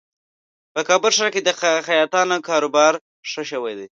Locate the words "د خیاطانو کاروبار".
1.43-2.93